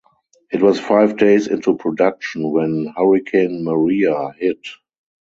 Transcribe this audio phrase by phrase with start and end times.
[0.51, 4.57] It was five days into production when Hurricane Maria hit.